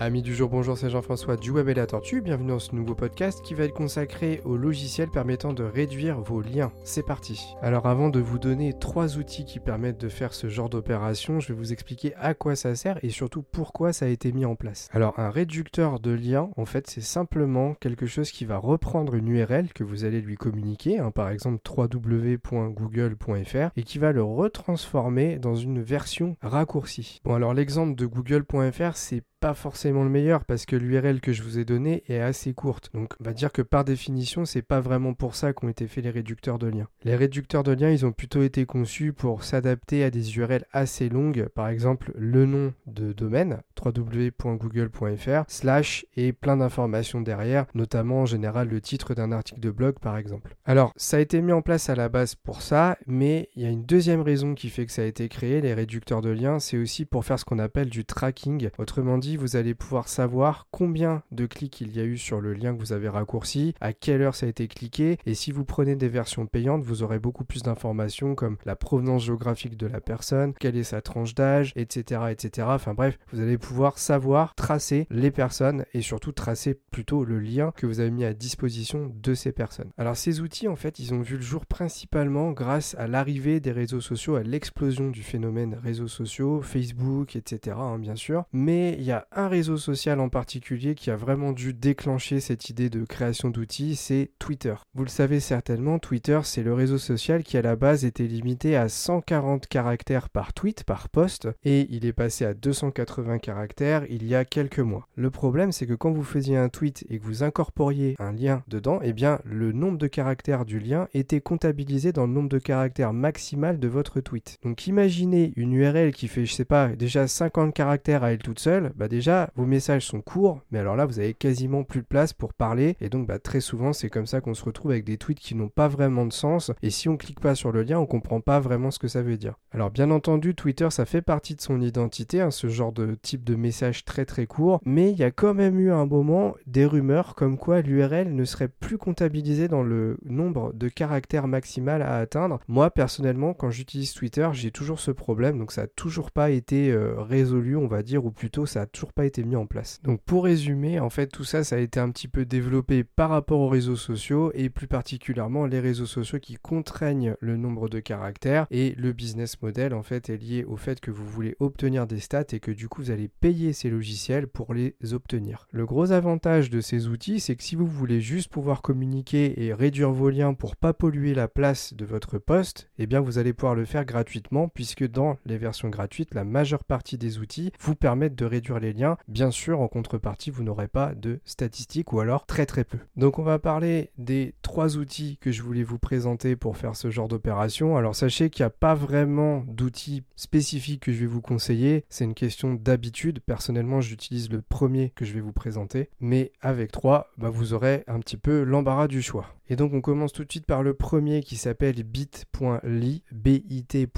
[0.00, 2.20] Amis du jour, bonjour, c'est Jean-François du Web et la Tortue.
[2.20, 6.40] Bienvenue dans ce nouveau podcast qui va être consacré aux logiciels permettant de réduire vos
[6.40, 6.72] liens.
[6.82, 7.54] C'est parti.
[7.62, 11.52] Alors, avant de vous donner trois outils qui permettent de faire ce genre d'opération, je
[11.52, 14.56] vais vous expliquer à quoi ça sert et surtout pourquoi ça a été mis en
[14.56, 14.88] place.
[14.92, 19.28] Alors, un réducteur de liens, en fait, c'est simplement quelque chose qui va reprendre une
[19.28, 25.38] URL que vous allez lui communiquer, hein, par exemple www.google.fr, et qui va le retransformer
[25.38, 27.20] dans une version raccourcie.
[27.24, 31.42] Bon, alors l'exemple de google.fr, c'est pas forcément le meilleur parce que l'URL que je
[31.42, 32.88] vous ai donné est assez courte.
[32.94, 36.02] Donc on va dire que par définition, c'est pas vraiment pour ça qu'ont été faits
[36.02, 36.88] les réducteurs de liens.
[37.02, 41.10] Les réducteurs de liens, ils ont plutôt été conçus pour s'adapter à des URL assez
[41.10, 48.26] longues, par exemple le nom de domaine www.google.fr slash et plein d'informations derrière, notamment en
[48.26, 50.56] général le titre d'un article de blog par exemple.
[50.64, 53.66] Alors, ça a été mis en place à la base pour ça, mais il y
[53.66, 56.60] a une deuxième raison qui fait que ça a été créé, les réducteurs de liens,
[56.60, 58.70] c'est aussi pour faire ce qu'on appelle du tracking.
[58.78, 62.54] Autrement dit, vous allez pouvoir savoir combien de clics il y a eu sur le
[62.54, 65.64] lien que vous avez raccourci, à quelle heure ça a été cliqué, et si vous
[65.64, 70.00] prenez des versions payantes, vous aurez beaucoup plus d'informations comme la provenance géographique de la
[70.00, 72.68] personne, quelle est sa tranche d'âge, etc., etc.
[72.70, 77.72] Enfin bref, vous allez pouvoir savoir tracer les personnes et surtout tracer plutôt le lien
[77.76, 79.90] que vous avez mis à disposition de ces personnes.
[79.98, 83.72] Alors ces outils, en fait, ils ont vu le jour principalement grâce à l'arrivée des
[83.72, 88.44] réseaux sociaux, à l'explosion du phénomène réseaux sociaux, Facebook, etc., hein, bien sûr.
[88.52, 92.70] Mais il y a un réseau social en particulier qui a vraiment dû déclencher cette
[92.70, 94.74] idée de création d'outils, c'est Twitter.
[94.94, 98.76] Vous le savez certainement, Twitter, c'est le réseau social qui à la base était limité
[98.76, 104.26] à 140 caractères par tweet, par post, et il est passé à 280 caractères il
[104.26, 105.08] y a quelques mois.
[105.16, 108.62] Le problème, c'est que quand vous faisiez un tweet et que vous incorporiez un lien
[108.68, 112.58] dedans, eh bien, le nombre de caractères du lien était comptabilisé dans le nombre de
[112.58, 114.58] caractères maximal de votre tweet.
[114.62, 118.58] Donc imaginez une URL qui fait, je sais pas, déjà 50 caractères à elle toute
[118.58, 122.06] seule, bah déjà, vos messages sont courts, mais alors là, vous avez quasiment plus de
[122.06, 122.96] place pour parler.
[123.00, 125.54] Et donc, bah, très souvent, c'est comme ça qu'on se retrouve avec des tweets qui
[125.54, 126.72] n'ont pas vraiment de sens.
[126.82, 129.22] Et si on clique pas sur le lien, on comprend pas vraiment ce que ça
[129.22, 129.54] veut dire.
[129.70, 133.44] Alors, bien entendu, Twitter, ça fait partie de son identité, hein, ce genre de type
[133.44, 134.80] de message très très court.
[134.84, 138.44] Mais il y a quand même eu un moment des rumeurs comme quoi l'URL ne
[138.44, 142.58] serait plus comptabilisée dans le nombre de caractères maximal à atteindre.
[142.66, 145.58] Moi, personnellement, quand j'utilise Twitter, j'ai toujours ce problème.
[145.58, 148.86] Donc, ça n'a toujours pas été euh, résolu, on va dire, ou plutôt ça a
[148.94, 150.00] toujours pas été mis en place.
[150.02, 153.30] Donc pour résumer, en fait tout ça ça a été un petit peu développé par
[153.30, 158.00] rapport aux réseaux sociaux et plus particulièrement les réseaux sociaux qui contraignent le nombre de
[158.00, 162.06] caractères et le business model en fait est lié au fait que vous voulez obtenir
[162.06, 165.66] des stats et que du coup vous allez payer ces logiciels pour les obtenir.
[165.72, 169.74] Le gros avantage de ces outils c'est que si vous voulez juste pouvoir communiquer et
[169.74, 173.52] réduire vos liens pour pas polluer la place de votre poste, eh bien vous allez
[173.52, 177.96] pouvoir le faire gratuitement puisque dans les versions gratuites la majeure partie des outils vous
[177.96, 179.16] permettent de réduire les liens.
[179.28, 182.98] Bien sûr, en contrepartie, vous n'aurez pas de statistiques ou alors très très peu.
[183.16, 187.10] Donc on va parler des trois outils que je voulais vous présenter pour faire ce
[187.10, 187.96] genre d'opération.
[187.96, 192.04] Alors sachez qu'il n'y a pas vraiment d'outils spécifiques que je vais vous conseiller.
[192.08, 193.40] C'est une question d'habitude.
[193.40, 196.10] Personnellement, j'utilise le premier que je vais vous présenter.
[196.20, 199.46] Mais avec trois, bah, vous aurez un petit peu l'embarras du choix.
[199.68, 204.08] Et donc on commence tout de suite par le premier qui s'appelle bit.ly, bit.ly,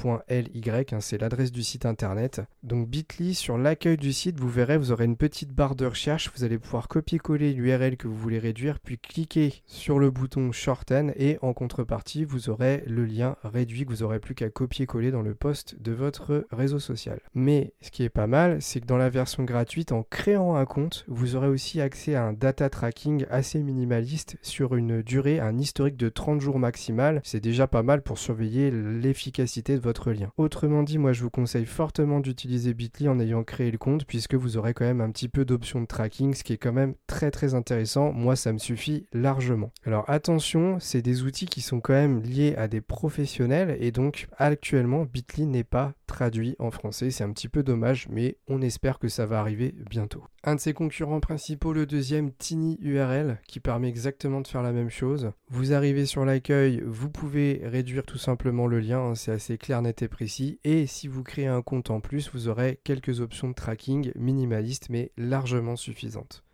[0.91, 2.41] hein, c'est l'adresse du site internet.
[2.63, 6.31] Donc bit.ly, sur l'accueil du site, vous verrez, vous aurez une petite barre de recherche,
[6.35, 11.13] vous allez pouvoir copier-coller l'URL que vous voulez réduire, puis cliquer sur le bouton shorten
[11.15, 15.21] et en contrepartie, vous aurez le lien réduit que vous aurez plus qu'à copier-coller dans
[15.21, 17.19] le post de votre réseau social.
[17.33, 20.65] Mais ce qui est pas mal, c'est que dans la version gratuite, en créant un
[20.65, 25.57] compte, vous aurez aussi accès à un data tracking assez minimaliste sur une durée un
[25.57, 27.21] historique de 30 jours maximal.
[27.23, 30.31] C'est déjà pas mal pour surveiller l'efficacité de votre lien.
[30.37, 34.35] Autrement dit, moi je vous conseille fortement d'utiliser Bitly en ayant créé le compte puisque
[34.35, 36.95] vous aurez quand même un petit peu d'options de tracking, ce qui est quand même
[37.07, 38.11] très très intéressant.
[38.11, 39.71] Moi ça me suffit largement.
[39.85, 44.27] Alors attention, c'est des outils qui sont quand même liés à des professionnels et donc
[44.37, 47.11] actuellement Bitly n'est pas traduit en français.
[47.11, 50.23] C'est un petit peu dommage, mais on espère que ça va arriver bientôt.
[50.47, 54.71] Un de ses concurrents principaux, le deuxième, Tiny URL, qui permet exactement de faire la
[54.71, 55.33] même chose.
[55.49, 59.81] Vous arrivez sur l'accueil, vous pouvez réduire tout simplement le lien, hein, c'est assez clair,
[59.81, 60.61] net et précis.
[60.63, 64.87] Et si vous créez un compte en plus, vous aurez quelques options de tracking minimalistes
[64.89, 66.45] mais largement suffisantes.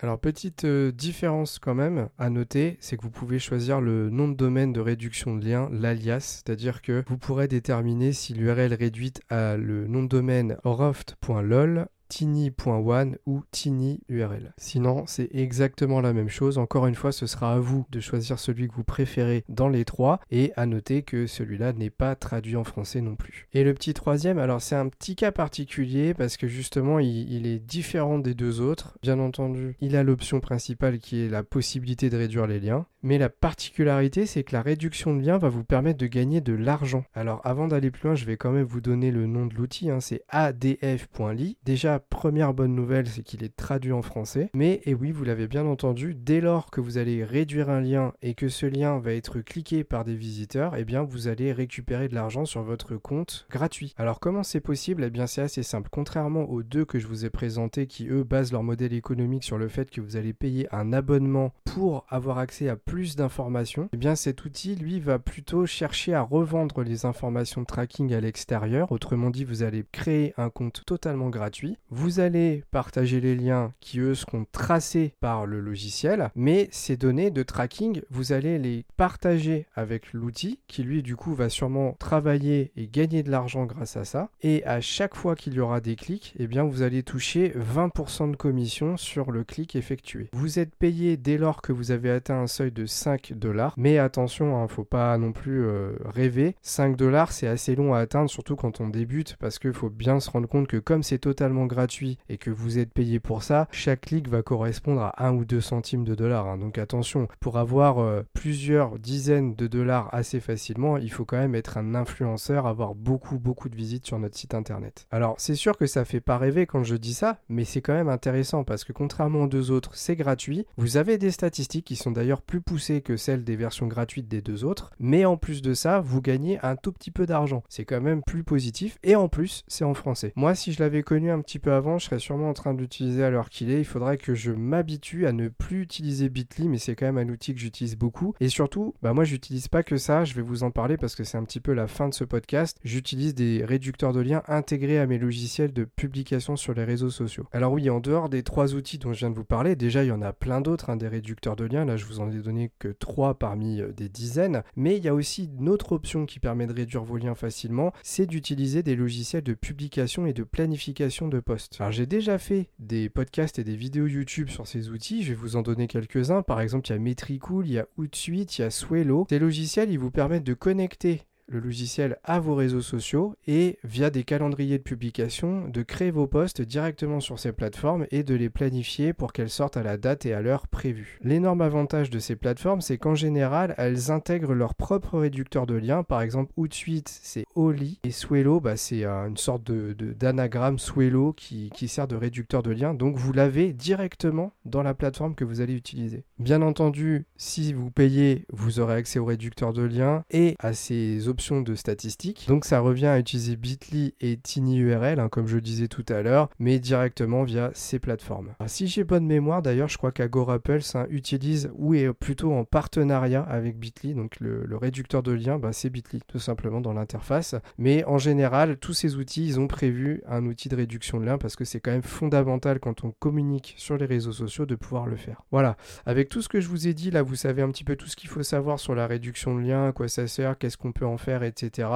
[0.00, 4.28] Alors petite euh, différence quand même à noter, c'est que vous pouvez choisir le nom
[4.28, 9.20] de domaine de réduction de lien, l'alias, c'est-à-dire que vous pourrez déterminer si l'URL réduite
[9.28, 14.52] à le nom de domaine roft.lol tiny.one ou tinyurl.
[14.58, 16.58] Sinon, c'est exactement la même chose.
[16.58, 19.86] Encore une fois, ce sera à vous de choisir celui que vous préférez dans les
[19.86, 23.48] trois et à noter que celui-là n'est pas traduit en français non plus.
[23.54, 27.46] Et le petit troisième, alors c'est un petit cas particulier parce que justement il, il
[27.46, 28.98] est différent des deux autres.
[29.00, 32.84] Bien entendu, il a l'option principale qui est la possibilité de réduire les liens.
[33.02, 36.52] Mais la particularité, c'est que la réduction de liens va vous permettre de gagner de
[36.52, 37.04] l'argent.
[37.14, 39.90] Alors avant d'aller plus loin, je vais quand même vous donner le nom de l'outil,
[39.90, 41.56] hein, c'est adf.ly.
[41.64, 44.50] Déjà, première bonne nouvelle, c'est qu'il est traduit en français.
[44.54, 48.12] Mais, et oui, vous l'avez bien entendu, dès lors que vous allez réduire un lien
[48.22, 52.08] et que ce lien va être cliqué par des visiteurs, eh bien vous allez récupérer
[52.08, 53.94] de l'argent sur votre compte gratuit.
[53.96, 55.04] Alors comment c'est possible?
[55.04, 55.88] Eh bien c'est assez simple.
[55.90, 59.58] Contrairement aux deux que je vous ai présentés qui eux basent leur modèle économique sur
[59.58, 63.96] le fait que vous allez payer un abonnement pour avoir accès à plus d'informations, eh
[63.96, 68.92] bien cet outil lui va plutôt chercher à revendre les informations de tracking à l'extérieur.
[68.92, 71.78] Autrement dit, vous allez créer un compte totalement gratuit.
[71.88, 77.30] Vous allez partager les liens qui eux seront tracés par le logiciel, mais ces données
[77.30, 82.72] de tracking, vous allez les partager avec l'outil qui lui du coup va sûrement travailler
[82.76, 84.28] et gagner de l'argent grâce à ça.
[84.42, 88.30] Et à chaque fois qu'il y aura des clics, eh bien vous allez toucher 20%
[88.32, 90.28] de commission sur le clic effectué.
[90.34, 93.74] Vous êtes payé dès lors que vous avez atteint un seuil de 5 dollars.
[93.76, 96.56] Mais attention, hein, faut pas non plus euh, rêver.
[96.62, 100.20] 5 dollars, c'est assez long à atteindre, surtout quand on débute, parce qu'il faut bien
[100.20, 103.68] se rendre compte que comme c'est totalement gratuit et que vous êtes payé pour ça,
[103.70, 106.46] chaque clic va correspondre à 1 ou 2 centimes de dollars.
[106.46, 106.58] Hein.
[106.58, 111.54] Donc attention, pour avoir euh, plusieurs dizaines de dollars assez facilement, il faut quand même
[111.54, 115.06] être un influenceur, avoir beaucoup beaucoup de visites sur notre site internet.
[115.10, 117.94] Alors c'est sûr que ça fait pas rêver quand je dis ça, mais c'est quand
[117.94, 120.66] même intéressant parce que contrairement aux deux autres, c'est gratuit.
[120.76, 122.60] Vous avez des statistiques qui sont d'ailleurs plus
[123.02, 126.58] que celles des versions gratuites des deux autres, mais en plus de ça, vous gagnez
[126.62, 127.62] un tout petit peu d'argent.
[127.68, 130.32] C'est quand même plus positif et en plus, c'est en français.
[130.36, 132.80] Moi, si je l'avais connu un petit peu avant, je serais sûrement en train de
[132.80, 133.78] l'utiliser à l'heure qu'il est.
[133.78, 137.28] Il faudrait que je m'habitue à ne plus utiliser Bitly, mais c'est quand même un
[137.30, 138.34] outil que j'utilise beaucoup.
[138.40, 140.24] Et surtout, bah moi, j'utilise pas que ça.
[140.24, 142.24] Je vais vous en parler parce que c'est un petit peu la fin de ce
[142.24, 142.78] podcast.
[142.84, 147.46] J'utilise des réducteurs de liens intégrés à mes logiciels de publication sur les réseaux sociaux.
[147.52, 150.08] Alors oui, en dehors des trois outils dont je viens de vous parler, déjà il
[150.08, 151.84] y en a plein d'autres, hein, des réducteurs de liens.
[151.84, 154.62] Là, je vous en ai donné que trois parmi euh, des dizaines.
[154.76, 157.92] Mais il y a aussi une autre option qui permet de réduire vos liens facilement,
[158.02, 161.80] c'est d'utiliser des logiciels de publication et de planification de posts.
[161.80, 165.22] Alors j'ai déjà fait des podcasts et des vidéos YouTube sur ces outils.
[165.22, 166.42] Je vais vous en donner quelques-uns.
[166.42, 169.26] Par exemple, il y a Metricool, il y a Hootsuite, il y a Swello.
[169.28, 174.10] Ces logiciels, ils vous permettent de connecter le logiciel à vos réseaux sociaux et via
[174.10, 178.50] des calendriers de publication de créer vos posts directement sur ces plateformes et de les
[178.50, 181.18] planifier pour qu'elles sortent à la date et à l'heure prévue.
[181.22, 186.02] L'énorme avantage de ces plateformes, c'est qu'en général, elles intègrent leur propre réducteur de liens.
[186.02, 191.70] Par exemple, Hootsuite, c'est Oli et Swello, bah, c'est une sorte de, d'anagramme Swello qui,
[191.74, 192.94] qui sert de réducteur de liens.
[192.94, 196.24] Donc vous l'avez directement dans la plateforme que vous allez utiliser.
[196.38, 201.28] Bien entendu, si vous payez, vous aurez accès au réducteur de liens et à ces
[201.28, 202.46] options de statistiques.
[202.48, 206.48] Donc ça revient à utiliser Bitly et TinyURL, hein, comme je disais tout à l'heure,
[206.58, 208.54] mais directement via ces plateformes.
[208.66, 213.42] si j'ai bonne mémoire, d'ailleurs, je crois qu'Agorapulse ça utilise ou est plutôt en partenariat
[213.42, 217.54] avec Bitly, donc le, réducteur de lien, bah, c'est Bitly, tout simplement dans l'interface.
[217.78, 221.38] Mais en général, tous ces outils, ils ont prévu un outil de réduction de lien
[221.38, 225.06] parce que c'est quand même fondamental quand on communique sur les réseaux sociaux de pouvoir
[225.06, 225.42] le faire.
[225.50, 227.96] Voilà, avec tout ce que je vous ai dit, là, vous savez un petit peu
[227.96, 230.76] tout ce qu'il faut savoir sur la réduction de lien, à quoi ça sert, qu'est-ce
[230.76, 231.88] qu'on peut en etc.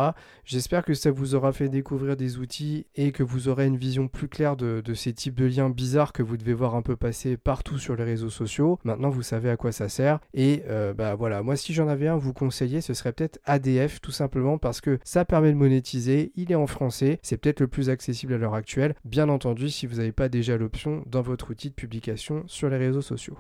[0.45, 4.09] J'espère que ça vous aura fait découvrir des outils et que vous aurez une vision
[4.09, 7.37] plus claire de, ces types de liens bizarres que vous devez voir un peu passer
[7.37, 8.79] partout sur les réseaux sociaux.
[8.85, 10.21] Maintenant, vous savez à quoi ça sert.
[10.35, 14.01] Et euh, bah voilà, moi si j'en avais un, vous conseiller, ce serait peut-être ADF,
[14.01, 17.69] tout simplement parce que ça permet de monétiser, il est en français, c'est peut-être le
[17.69, 18.95] plus accessible à l'heure actuelle.
[19.05, 22.77] Bien entendu, si vous n'avez pas déjà l'option dans votre outil de publication sur les
[22.77, 23.37] réseaux sociaux.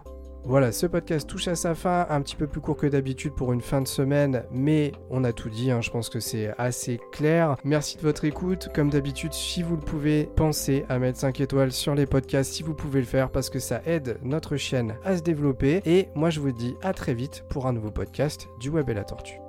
[0.48, 3.52] Voilà, ce podcast touche à sa fin, un petit peu plus court que d'habitude pour
[3.52, 7.00] une fin de semaine, mais on a tout dit, hein, je pense que c'est assez
[7.10, 7.56] clair.
[7.64, 11.72] Merci de votre écoute, comme d'habitude, si vous le pouvez, pensez à mettre 5 étoiles
[11.72, 15.16] sur les podcasts si vous pouvez le faire, parce que ça aide notre chaîne à
[15.16, 18.70] se développer, et moi je vous dis à très vite pour un nouveau podcast du
[18.70, 19.45] Web et la Tortue.